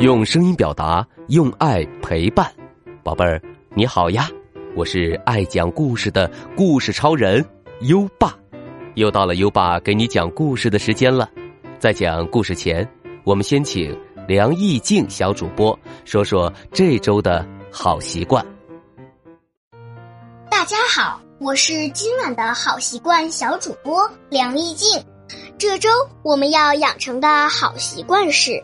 [0.00, 2.52] 用声音表达，用爱陪伴，
[3.02, 3.40] 宝贝儿，
[3.74, 4.28] 你好呀！
[4.74, 7.42] 我是爱讲故事的故事超人
[7.80, 8.36] 优爸，
[8.96, 11.30] 又到了优爸给你讲故事的时间了。
[11.78, 12.86] 在讲故事前，
[13.24, 13.98] 我们先请
[14.28, 18.44] 梁艺静小主播说说这周的好习惯。
[20.50, 25.02] 大家好，我是今晚的好习惯小主播梁艺静。
[25.56, 25.88] 这周
[26.22, 28.62] 我们要养成的好习惯是。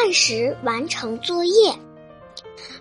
[0.00, 1.74] 按时完成作业，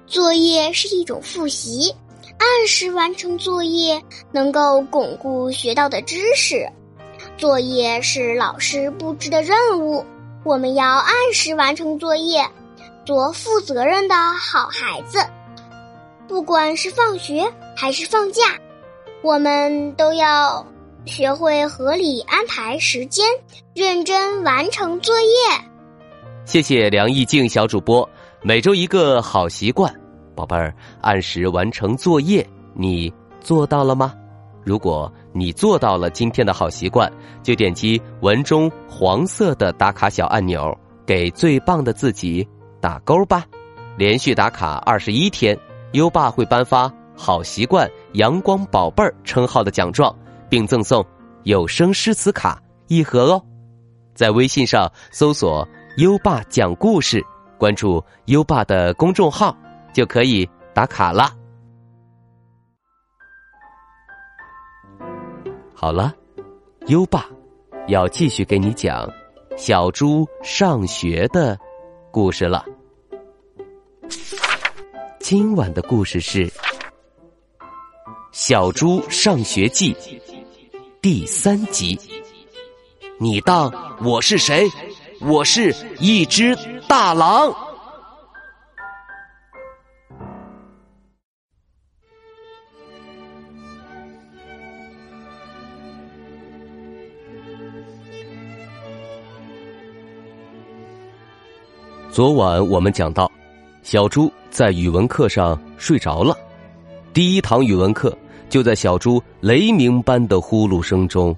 [0.05, 1.93] 作业是一种复习。
[2.37, 3.99] 按时完成作业，
[4.31, 6.69] 能够巩固学到的知识。
[7.35, 10.05] 作业是老师布置的任务，
[10.45, 12.47] 我们要按时完成作业，
[13.03, 15.17] 做负责任的好孩子。
[16.27, 18.43] 不管是放学还是放假，
[19.23, 20.63] 我们都要
[21.05, 23.25] 学会合理安排时间，
[23.73, 25.27] 认真完成作业。
[26.47, 28.09] 谢谢梁艺静小主播，
[28.41, 29.93] 每周一个好习惯，
[30.33, 34.13] 宝贝儿，按时完成作业，你做到了吗？
[34.63, 37.11] 如果你做到了今天的好习惯，
[37.43, 40.73] 就点击文中黄色的打卡小按钮，
[41.05, 42.47] 给最棒的自己
[42.79, 43.43] 打勾吧。
[43.97, 45.55] 连续打卡二十一天，
[45.91, 50.15] 优爸会颁发“好习惯阳光宝贝儿”称号的奖状，
[50.47, 51.05] 并赠送
[51.43, 53.43] 有声诗词卡一盒哦。
[54.15, 55.67] 在微信上搜索。
[55.97, 57.25] 优爸讲故事，
[57.57, 59.57] 关注优爸的公众号
[59.91, 61.35] 就可以打卡了。
[65.73, 66.13] 好了，
[66.85, 67.25] 优爸
[67.87, 69.11] 要继续给你讲
[69.57, 71.57] 小猪上学的
[72.11, 72.63] 故事了。
[75.19, 76.47] 今晚的故事是
[78.31, 79.95] 《小猪上学记》
[81.01, 81.99] 第三集。
[83.19, 83.73] 你当
[84.05, 84.69] 我是谁？
[85.21, 86.55] 我是一只
[86.87, 87.53] 大狼。
[102.11, 103.31] 昨晚我们讲到，
[103.83, 106.37] 小猪在语文课上睡着了。
[107.13, 108.15] 第一堂语文课
[108.49, 111.35] 就在小猪雷鸣般的呼噜声中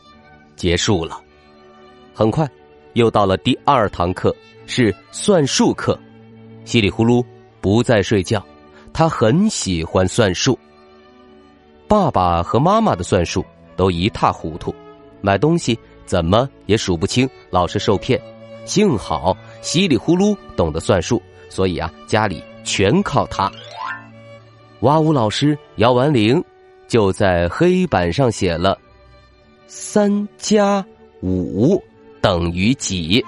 [0.55, 1.21] 结束了。
[2.13, 2.49] 很快。
[2.93, 4.35] 又到了第二堂课，
[4.65, 5.97] 是算术课。
[6.65, 7.23] 稀里呼噜
[7.61, 8.45] 不再睡觉，
[8.93, 10.57] 他很喜欢算术。
[11.87, 13.43] 爸爸和妈妈的算术
[13.75, 14.73] 都一塌糊涂，
[15.21, 18.21] 买东西怎么也数不清，老是受骗。
[18.65, 21.19] 幸好稀里呼噜懂得算术，
[21.49, 23.51] 所以啊，家里全靠他。
[24.81, 26.43] 哇呜老师摇完铃，
[26.87, 28.77] 就在黑板上写了
[29.65, 30.85] “三加
[31.21, 31.83] 五”。
[32.21, 33.23] 等于几？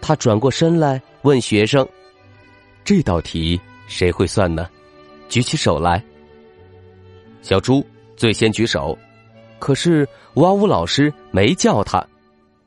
[0.00, 1.86] 他转过身来问学生
[2.84, 4.68] ：“这道题谁会算呢？”
[5.28, 6.02] 举起手来。
[7.42, 7.84] 小猪
[8.16, 8.96] 最先举手，
[9.58, 12.06] 可是哇呜老师没叫他。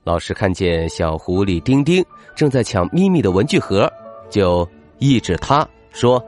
[0.03, 2.03] 老师看见小狐狸丁丁
[2.35, 3.91] 正在抢咪咪的文具盒，
[4.29, 4.67] 就
[4.99, 6.23] 抑制他说：“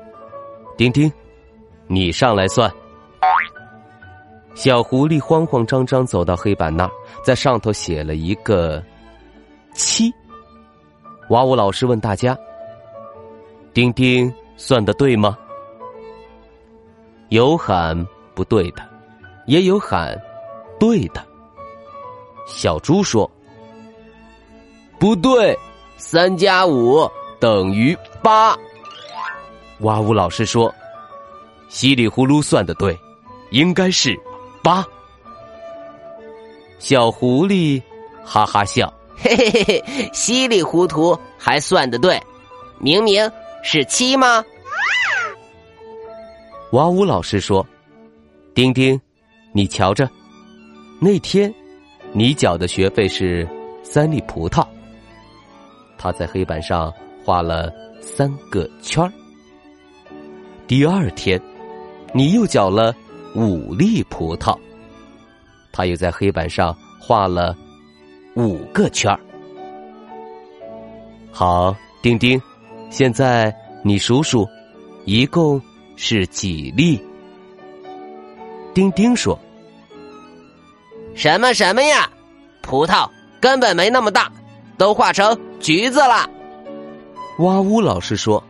[0.78, 1.12] 丁丁，
[1.88, 2.72] 你上来算。”
[4.60, 6.92] 小狐狸慌慌张张走到黑板那儿，
[7.24, 8.84] 在上头写了一个
[9.74, 10.14] “七”。
[11.32, 12.38] 哇呜老师问大家
[13.74, 15.38] ：“丁丁算的对吗？”
[17.30, 18.06] 有喊
[18.36, 18.84] 不对的，
[19.46, 20.22] 也有喊
[20.78, 21.26] 对的。
[22.46, 23.32] 小猪说
[25.00, 25.58] ：“不对，
[25.96, 27.10] 三加五
[27.40, 28.58] 等于八。”
[29.80, 30.70] 哇呜老师说
[31.70, 33.00] ：“稀里呼噜算的对，
[33.52, 34.20] 应该是。”
[34.62, 34.86] 八，
[36.80, 37.82] 小狐狸
[38.24, 42.22] 哈哈笑，嘿嘿嘿嘿，稀里糊涂还算得对，
[42.78, 43.30] 明明
[43.64, 44.44] 是七吗？
[46.72, 47.66] 哇呜老师说
[48.54, 49.00] ：“丁丁，
[49.54, 50.10] 你瞧着，
[51.00, 51.54] 那天
[52.12, 53.48] 你缴的学费是
[53.82, 54.66] 三粒葡萄。”
[55.98, 56.94] 他在黑板上
[57.26, 59.12] 画了三个圈儿。
[60.68, 61.42] 第二天，
[62.14, 62.94] 你又缴了。
[63.36, 64.58] 五粒葡萄，
[65.72, 67.56] 他又在黑板上画了
[68.36, 69.20] 五个圈儿。
[71.32, 72.42] 好，丁丁，
[72.90, 74.48] 现在你数数，
[75.06, 75.62] 一共
[75.96, 77.00] 是几粒？
[78.74, 79.38] 丁丁说
[81.16, 82.10] ：“什么什么呀？
[82.62, 83.10] 葡萄
[83.40, 84.32] 根本没那么大，
[84.78, 86.30] 都画成橘子了。”
[87.40, 88.44] 哇呜老师说：“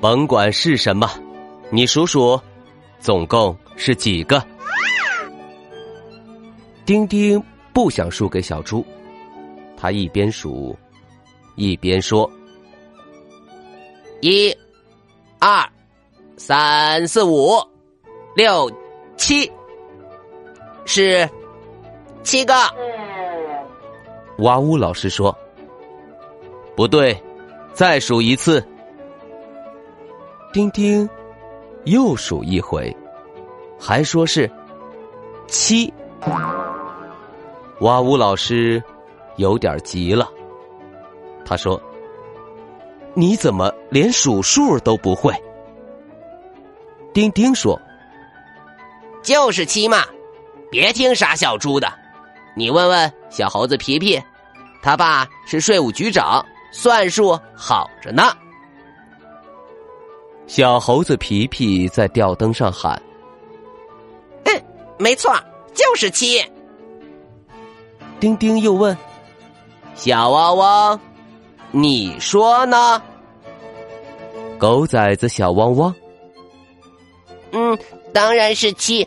[0.00, 1.10] 甭管是什么，
[1.70, 2.40] 你数数，
[3.00, 4.42] 总共。”是几个？
[6.86, 7.42] 丁丁
[7.72, 8.84] 不想输给小猪，
[9.76, 10.76] 他一边数，
[11.56, 12.30] 一边说
[14.20, 14.54] ：“一、
[15.38, 15.66] 二、
[16.36, 17.56] 三、四、五、
[18.36, 18.70] 六、
[19.16, 19.50] 七，
[20.84, 21.28] 是
[22.22, 22.54] 七个。
[24.38, 25.36] 哇呜老师说
[26.76, 27.18] ：“不对，
[27.72, 28.62] 再数一次。”
[30.52, 31.08] 丁丁
[31.84, 32.94] 又数一回，
[33.86, 34.50] 还说是
[35.46, 35.92] 七。
[37.80, 38.82] 哇呜老师
[39.36, 40.26] 有点急了，
[41.44, 41.78] 他说
[43.12, 45.34] ：“你怎么连数数都不会？”
[47.12, 47.78] 丁丁说
[49.22, 50.02] ：“就是七嘛，
[50.70, 51.92] 别听傻小猪的。”
[52.56, 54.18] 你问问小猴子皮皮，
[54.82, 56.42] 他爸是税务局长，
[56.72, 58.32] 算术好着呢。
[60.46, 63.03] 小猴子皮皮在吊灯上喊：“嗯，
[64.98, 65.34] 没错，
[65.74, 66.44] 就是七。”
[68.20, 68.96] 丁丁又问
[69.94, 71.00] ：“小汪汪，
[71.70, 73.02] 你说呢？”
[74.58, 75.94] 狗崽子小汪汪
[77.52, 77.78] ：“嗯，
[78.12, 79.06] 当然是七。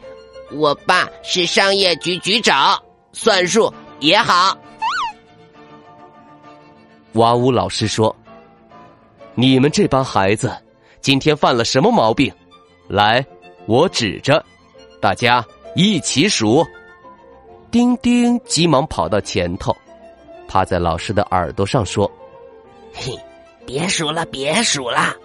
[0.52, 2.82] 我爸是商业局局长。”
[3.14, 4.56] 算术也好。
[7.14, 8.16] 哇呜老师说
[9.34, 10.56] ：“你们这帮孩子
[11.02, 12.32] 今天犯了什么毛病？
[12.88, 13.26] 来，
[13.66, 14.46] 我指着，
[15.02, 15.44] 大家
[15.78, 16.66] 一起数。”
[17.72, 19.76] 丁丁急忙跑到前头，
[20.48, 22.12] 趴在老师的耳朵上说
[22.92, 23.18] ：“嘿，
[23.66, 25.16] 别数了，别数了，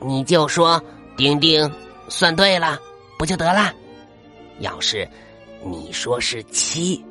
[0.00, 0.82] 你就说
[1.16, 1.68] 丁丁
[2.08, 2.78] 算对了，
[3.18, 3.72] 不就得了？
[4.60, 5.08] 要是……”
[5.66, 7.02] 你说是七，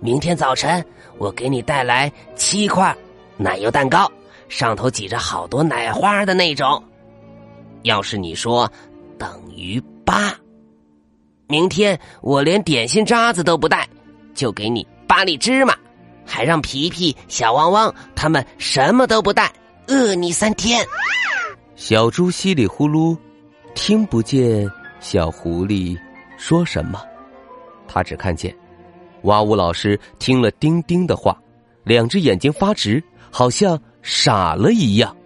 [0.00, 0.84] 明天早晨
[1.16, 2.92] 我给你带来七块
[3.36, 4.10] 奶油蛋糕，
[4.48, 6.82] 上头挤着好多奶花的那种。
[7.82, 8.68] 要是你说
[9.16, 10.36] 等于八，
[11.50, 13.86] 明天我连点心渣子都不带，
[14.34, 15.74] 就给你八粒芝麻，
[16.24, 19.52] 还让皮皮、小汪汪他们什么都不带，
[19.88, 20.86] 饿你三天。
[21.74, 23.18] 小猪稀里呼噜，
[23.74, 24.70] 听不见
[25.00, 25.98] 小狐狸
[26.38, 27.02] 说什么。
[27.88, 28.54] 他只看见，
[29.22, 31.36] 哇呜老师听了丁丁的话，
[31.82, 35.16] 两只眼睛发直，好像傻了一样。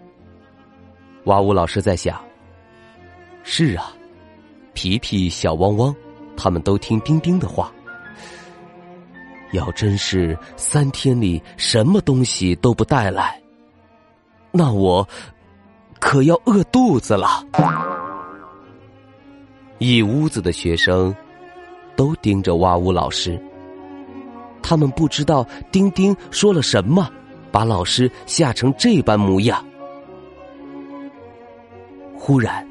[1.25, 2.19] 哇呜老师在想：
[3.43, 3.93] 是啊，
[4.73, 5.95] 皮皮、小汪汪，
[6.35, 7.71] 他们都听丁丁的话。
[9.51, 13.41] 要真是三天里什么东西都不带来，
[14.51, 15.07] 那我
[15.99, 17.43] 可要饿肚子了。
[19.77, 21.15] 一屋子的学生。
[21.97, 23.41] 都盯着哇呜老师，
[24.61, 27.09] 他们不知道丁丁说了什么，
[27.53, 29.65] 把老师吓成这般模样。
[32.13, 32.67] 忽然，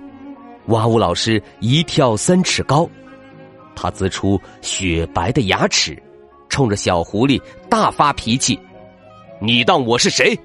[0.66, 2.87] 哇呜老师一跳三尺高，
[3.75, 6.00] 他呲出雪白的牙齿，
[6.49, 8.59] 冲着小狐狸大发脾气
[9.41, 10.38] ：“你当我是谁？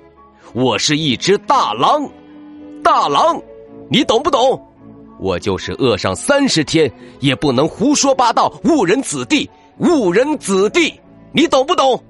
[0.54, 2.10] 我是一只大狼，
[2.84, 3.42] 大狼，
[3.90, 4.60] 你懂不懂？”
[5.20, 6.90] 我就是饿上三十天，
[7.20, 9.50] 也不能胡说八道，误人子弟，
[9.80, 10.94] 误人子弟，
[11.34, 12.02] 你懂不懂？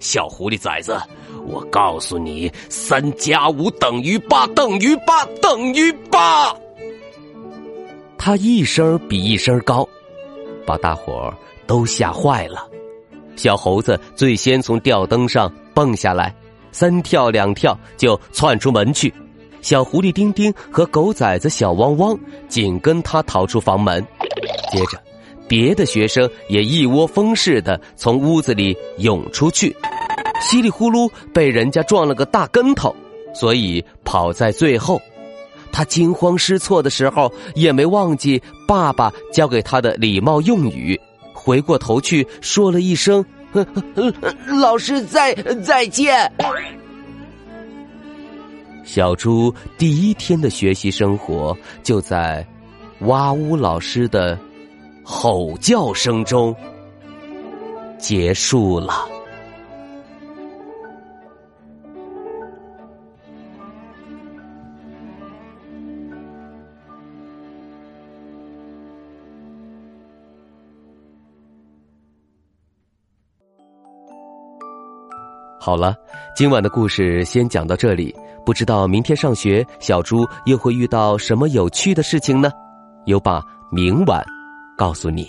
[0.00, 1.00] 小狐狸崽子，
[1.46, 6.52] 我告诉你，三加五等于八，等于八，等于八。
[8.18, 9.88] 他一声比一声高，
[10.66, 11.34] 把大伙儿
[11.66, 12.68] 都吓坏了。
[13.36, 16.34] 小猴子最先从吊灯上蹦下来，
[16.70, 19.12] 三跳两跳就窜出门去。
[19.62, 24.04] 小狐狸丁丁和狗崽子小汪汪紧跟他逃出房门，
[24.70, 25.00] 接着，
[25.48, 29.74] 别的学生也一窝蜂似的从屋子里涌出去，
[30.40, 32.94] 稀里呼噜被人家撞了个大跟头，
[33.32, 35.00] 所以跑在最后。
[35.72, 41.00] 他惊慌失措的时候，也没忘记爸爸教给他的礼貌用语，
[41.32, 43.24] 回过头去说了一声
[44.60, 46.30] ：“老师再再见。”
[48.84, 52.46] 小猪第一天的学习生活就在
[53.00, 54.38] 哇呜老师的
[55.02, 56.54] 吼叫声中
[57.98, 59.08] 结束了。
[75.64, 75.94] 好了，
[76.34, 78.12] 今晚的故事先讲到这里。
[78.44, 82.50] 不知道明天上学，小猪又会遇到什么有趣的事情呢？
[83.06, 83.40] 优爸
[83.70, 84.20] 明晚
[84.76, 85.24] 告诉你，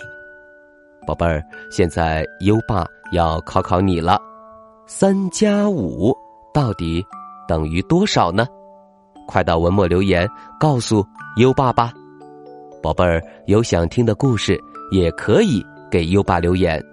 [1.06, 1.40] 宝贝儿。
[1.70, 4.20] 现在优爸要考考你了，
[4.88, 6.12] 三加五
[6.52, 7.00] 到底
[7.46, 8.44] 等于多少呢？
[9.28, 11.92] 快到文末留言告诉优爸吧。
[12.82, 14.60] 宝贝儿，有想听的故事
[14.90, 16.84] 也可以给优爸留言。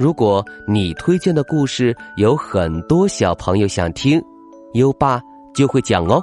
[0.00, 4.18] 如果你推荐的故事有很多小朋友想听，
[4.72, 5.20] 优爸。
[5.52, 6.22] 就会讲哦，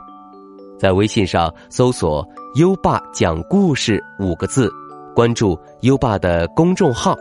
[0.80, 4.72] 在微信上搜索“优爸讲故事”五个字，
[5.14, 7.14] 关注优爸的公众号，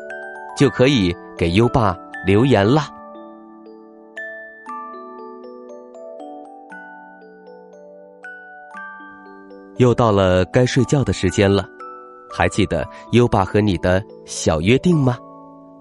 [0.56, 2.88] 就可以给优爸留言啦。
[9.78, 11.68] 又到了该睡觉的时间了，
[12.30, 15.18] 还记得优爸和你的小约定吗？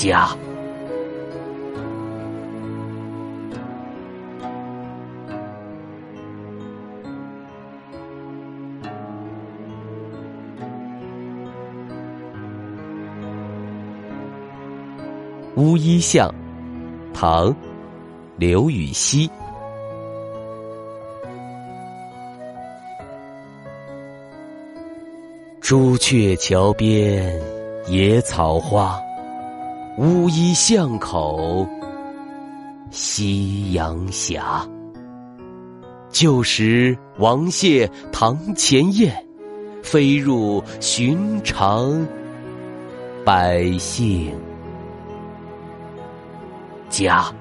[0.00, 0.30] 家。
[15.56, 16.34] 乌衣巷，
[17.12, 17.48] 唐·
[18.38, 19.30] 刘禹锡。
[25.60, 27.38] 朱雀桥边
[27.86, 28.98] 野草花。
[29.98, 31.66] 乌衣巷口
[32.90, 34.40] 夕阳斜。
[36.10, 39.14] 旧时王谢堂前燕，
[39.82, 42.06] 飞入寻常
[43.24, 44.32] 百姓
[46.88, 47.32] 家。